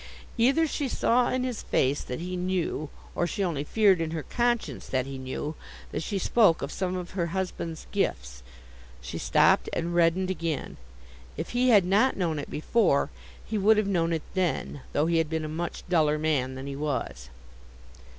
Either 0.39 0.65
she 0.65 0.87
saw 0.87 1.29
in 1.29 1.43
his 1.43 1.61
face 1.61 2.03
that 2.03 2.19
he 2.19 2.35
knew, 2.35 2.89
or 3.13 3.27
she 3.27 3.43
only 3.43 3.63
feared 3.63 4.01
in 4.01 4.09
her 4.09 4.23
conscience 4.23 4.87
that 4.87 5.05
he 5.05 5.19
knew, 5.19 5.53
that 5.91 6.01
she 6.01 6.17
spoke 6.17 6.63
of 6.63 6.71
some 6.71 6.95
of 6.95 7.11
her 7.11 7.27
husband's 7.27 7.85
gifts. 7.91 8.41
She 8.99 9.19
stopped, 9.19 9.69
and 9.73 9.93
reddened 9.93 10.31
again. 10.31 10.77
If 11.37 11.49
he 11.49 11.69
had 11.69 11.85
not 11.85 12.17
known 12.17 12.39
it 12.39 12.49
before, 12.49 13.11
he 13.45 13.59
would 13.59 13.77
have 13.77 13.85
known 13.85 14.11
it 14.11 14.23
then, 14.33 14.81
though 14.91 15.05
he 15.05 15.19
had 15.19 15.29
been 15.29 15.45
a 15.45 15.47
much 15.47 15.87
duller 15.87 16.17
man 16.17 16.55
than 16.55 16.65
he 16.65 16.75
was. 16.75 17.29